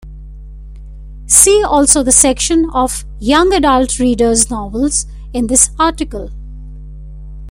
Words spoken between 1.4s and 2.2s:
also the